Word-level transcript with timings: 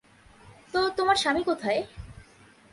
তো, 0.73 0.79
তোমার 0.89 1.15
স্বামী 1.15 1.43
কোথায়? 1.43 1.81